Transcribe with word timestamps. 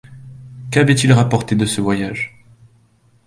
Qu’avait-il 0.71 1.13
rapporté 1.13 1.53
de 1.55 1.67
ce 1.67 1.79
voyage? 1.79 2.35